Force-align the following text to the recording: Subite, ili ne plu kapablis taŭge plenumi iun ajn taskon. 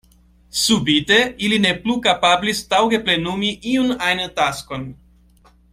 Subite, 0.61 1.19
ili 1.47 1.59
ne 1.65 1.73
plu 1.83 1.97
kapablis 2.07 2.63
taŭge 2.73 3.01
plenumi 3.05 3.53
iun 3.75 3.95
ajn 4.09 4.27
taskon. 4.41 4.93